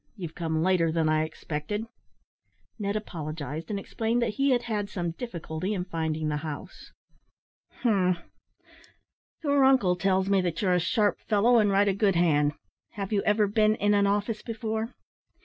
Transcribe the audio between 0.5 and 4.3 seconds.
later than I expected." Ned apologised, and explained